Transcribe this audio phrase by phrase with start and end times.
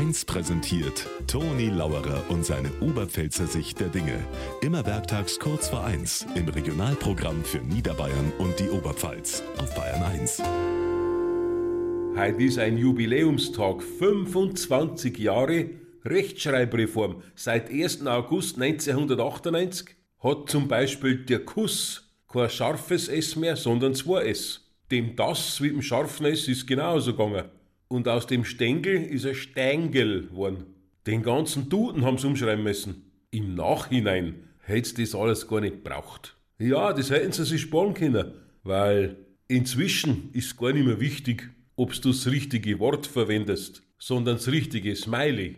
[0.00, 4.18] 1 präsentiert Toni Lauerer und seine Oberpfälzer Sicht der Dinge.
[4.62, 10.42] Immer werktags kurz vor 1 im Regionalprogramm für Niederbayern und die Oberpfalz auf Bayern 1.
[12.16, 15.68] Heute ist ein Jubiläumstag, 25 Jahre
[16.06, 17.22] Rechtschreibreform.
[17.34, 18.06] Seit 1.
[18.06, 24.66] August 1998 hat zum Beispiel der Kuss kein scharfes S mehr, sondern zwei S.
[24.90, 27.59] Dem das wie dem scharfen S ist genauso gegangen.
[27.92, 30.64] Und aus dem Stängel ist ein Stängel geworden.
[31.08, 33.10] Den ganzen Duden haben sie umschreiben müssen.
[33.32, 36.36] Im Nachhinein hätt's das alles gar nicht braucht.
[36.60, 38.32] Ja, das hätten sie sich sparen können,
[38.62, 39.16] weil
[39.48, 44.94] inzwischen ist gar nicht mehr wichtig, ob du das richtige Wort verwendest, sondern das richtige
[44.94, 45.56] Smiley.